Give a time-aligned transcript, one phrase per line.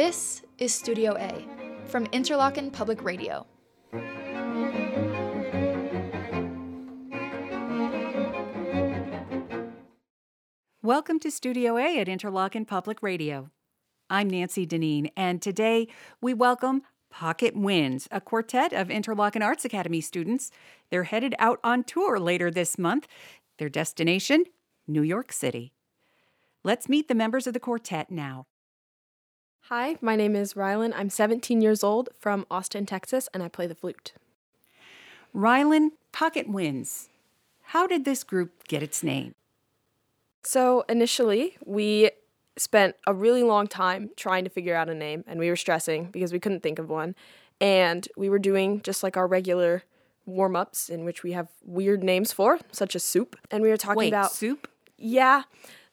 [0.00, 1.44] This is Studio A
[1.84, 3.46] from Interlochen Public Radio.
[10.82, 13.50] Welcome to Studio A at Interlochen Public Radio.
[14.08, 15.86] I'm Nancy Deneen, and today
[16.22, 16.80] we welcome
[17.10, 20.50] Pocket Winds, a quartet of Interlochen Arts Academy students.
[20.88, 23.06] They're headed out on tour later this month.
[23.58, 24.44] Their destination,
[24.88, 25.74] New York City.
[26.64, 28.46] Let's meet the members of the quartet now.
[29.72, 30.92] Hi, my name is Rylan.
[30.96, 34.14] I'm 17 years old from Austin, Texas, and I play the flute.
[35.32, 37.08] Rylan Pocket Winds.
[37.66, 39.36] How did this group get its name?
[40.42, 42.10] So, initially, we
[42.56, 46.06] spent a really long time trying to figure out a name, and we were stressing
[46.06, 47.14] because we couldn't think of one.
[47.60, 49.84] And we were doing just like our regular
[50.26, 53.36] warm ups, in which we have weird names for, such as soup.
[53.52, 54.68] And we were talking Wait, about soup?
[54.98, 55.44] Yeah,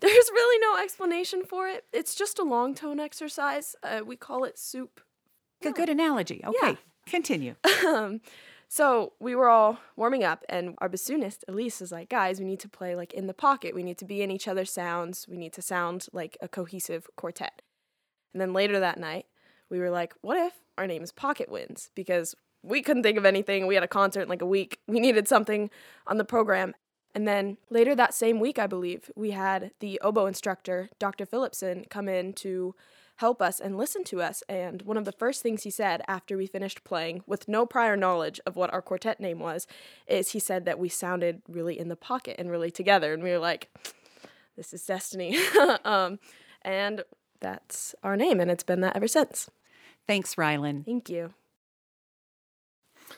[0.00, 1.84] there's really no explanation for it.
[1.92, 3.74] It's just a long tone exercise.
[3.82, 5.00] Uh, we call it soup.
[5.64, 6.42] A good analogy.
[6.44, 6.74] Okay, Yeah.
[7.06, 7.54] continue.
[7.86, 8.20] um,
[8.68, 12.60] so we were all warming up, and our bassoonist Elise is like, "Guys, we need
[12.60, 13.74] to play like in the pocket.
[13.74, 15.26] We need to be in each other's sounds.
[15.28, 17.62] We need to sound like a cohesive quartet."
[18.34, 19.26] And then later that night,
[19.70, 23.24] we were like, "What if our name is Pocket Winds?" Because we couldn't think of
[23.24, 23.66] anything.
[23.66, 24.78] We had a concert in like a week.
[24.86, 25.70] We needed something
[26.06, 26.74] on the program.
[27.16, 31.24] And then later that same week, I believe, we had the oboe instructor, Dr.
[31.24, 32.74] Phillipson, come in to
[33.16, 34.42] help us and listen to us.
[34.50, 37.96] And one of the first things he said after we finished playing, with no prior
[37.96, 39.66] knowledge of what our quartet name was,
[40.06, 43.14] is he said that we sounded really in the pocket and really together.
[43.14, 43.70] And we were like,
[44.54, 45.38] this is destiny.
[45.86, 46.18] um,
[46.60, 47.02] and
[47.40, 49.48] that's our name, and it's been that ever since.
[50.06, 50.84] Thanks, Rylan.
[50.84, 51.32] Thank you.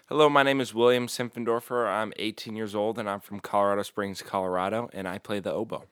[0.06, 1.86] Hello, my name is William Simpfendorfer.
[1.86, 5.84] I'm 18 years old and I'm from Colorado Springs, Colorado, and I play the oboe.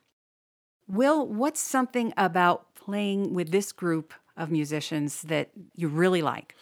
[0.88, 6.54] Will, what's something about playing with this group of musicians that you really like?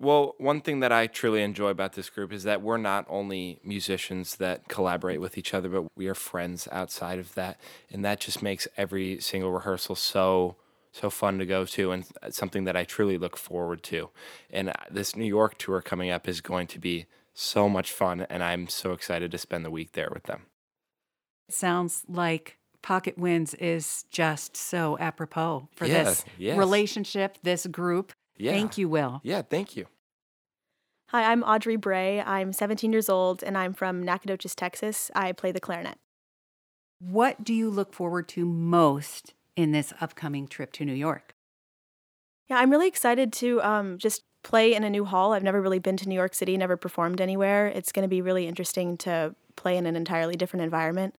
[0.00, 3.60] Well, one thing that I truly enjoy about this group is that we're not only
[3.64, 7.60] musicians that collaborate with each other, but we are friends outside of that.
[7.90, 10.56] And that just makes every single rehearsal so
[10.94, 14.10] so fun to go to and something that I truly look forward to.
[14.48, 18.20] And uh, this New York tour coming up is going to be so much fun
[18.30, 20.42] and I'm so excited to spend the week there with them.
[21.48, 26.56] It sounds like Pocket Winds is just so apropos for Yeah, this yes.
[26.56, 28.12] relationship, this group.
[28.36, 28.52] Yeah.
[28.52, 29.20] Thank you, Will.
[29.24, 29.86] Yeah, thank you.
[31.08, 32.20] Hi, I'm Audrey Bray.
[32.20, 35.10] I'm 17 years old and I'm from Nacogdoches, Texas.
[35.14, 35.98] I play the clarinet.
[37.00, 41.34] What do you look forward to most in this upcoming trip to New York?
[42.48, 45.32] Yeah, I'm really excited to um, just play in a new hall.
[45.32, 47.66] I've never really been to New York City, never performed anywhere.
[47.68, 51.14] It's going to be really interesting to play in an entirely different environment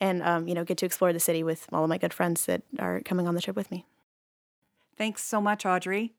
[0.00, 2.44] and, um, you know, get to explore the city with all of my good friends
[2.46, 3.86] that are coming on the trip with me.
[4.96, 6.12] Thanks so much, Audrey.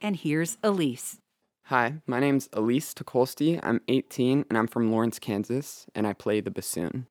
[0.00, 1.18] And here's Elise.
[1.64, 3.60] Hi, my name's Elise TeKolste.
[3.62, 7.08] I'm 18 and I'm from Lawrence, Kansas, and I play the bassoon.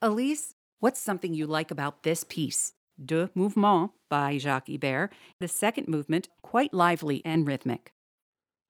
[0.00, 2.72] Elise, what's something you like about this piece?
[3.02, 5.10] Deux Mouvements by Jacques Ibert.
[5.38, 7.92] The second movement, quite lively and rhythmic.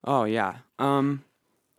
[0.04, 0.58] Oh yeah.
[0.78, 1.24] Um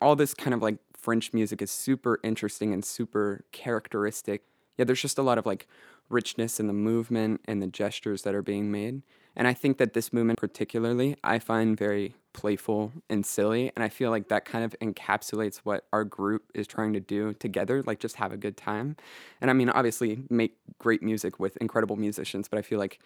[0.02, 4.44] all this kind of like French music is super interesting and super characteristic.
[4.78, 5.68] Yeah, there's just a lot of like
[6.10, 9.04] richness in the movement and the gestures that are being made.
[9.36, 13.90] And I think that this movement particularly I find very playful and silly and I
[13.90, 18.00] feel like that kind of encapsulates what our group is trying to do together, like
[18.00, 18.96] just have a good time.
[19.42, 23.00] And I mean, obviously make great music with incredible musicians, but I feel like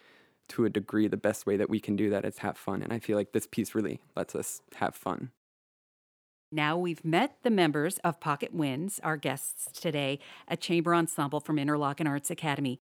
[0.50, 2.92] to a degree the best way that we can do that is have fun and
[2.92, 5.30] I feel like this piece really lets us have fun.
[6.50, 10.18] Now we've met the members of Pocket Winds, our guests today,
[10.48, 12.80] a chamber ensemble from Interlochen Arts Academy.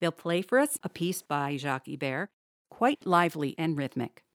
[0.00, 2.26] They'll play for us a piece by Jacques Ibert,
[2.70, 4.25] quite lively and rhythmic.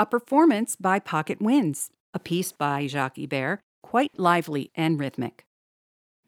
[0.00, 5.44] A performance by Pocket Winds, a piece by Jacques Ibert, quite lively and rhythmic.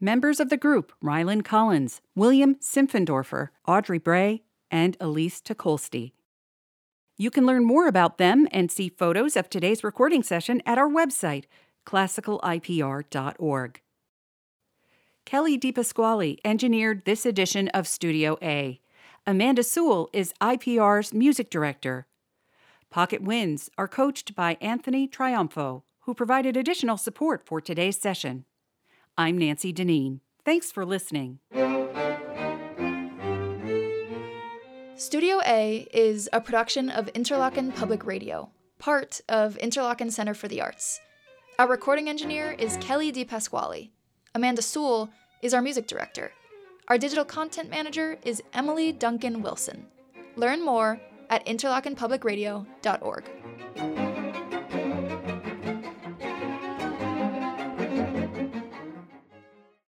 [0.05, 6.11] Members of the group Rylan Collins, William Simpfendorfer, Audrey Bray, and Elise TeKolste.
[7.17, 10.89] You can learn more about them and see photos of today's recording session at our
[10.89, 11.45] website,
[11.87, 13.81] classicalipr.org.
[15.25, 18.81] Kelly DePasquale engineered this edition of Studio A.
[19.25, 22.09] Amanda Sewell is IPR's music director.
[22.91, 28.47] Pocket Winds are coached by Anthony Trionfo, who provided additional support for today's session.
[29.19, 30.21] I'm Nancy Deneen.
[30.45, 31.41] Thanks for listening.
[34.97, 38.49] Studio A is a production of Interlochen Public Radio,
[38.79, 40.99] part of Interlochen Center for the Arts.
[41.59, 43.91] Our recording engineer is Kelly DePasquale.
[44.35, 45.11] Amanda Sewell
[45.43, 46.33] is our music director.
[46.89, 49.89] Our digital content manager is Emily Duncan Wilson.
[50.37, 50.99] Learn more
[51.29, 54.02] at interlochenpublicradio.org.